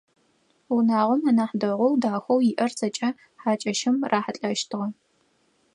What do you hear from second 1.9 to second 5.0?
дахэу иӏэр зэкӏэ хьакӏэщым рахьылӏэщтыгъ.